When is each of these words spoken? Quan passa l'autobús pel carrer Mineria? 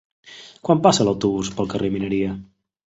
Quan 0.69 0.81
passa 0.87 1.07
l'autobús 1.09 1.55
pel 1.61 1.71
carrer 1.77 1.95
Mineria? 1.99 2.37